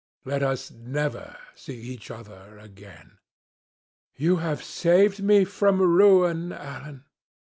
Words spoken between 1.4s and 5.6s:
see each other again." "You have saved me